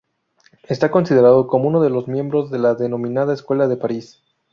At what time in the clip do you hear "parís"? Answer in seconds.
3.77-4.19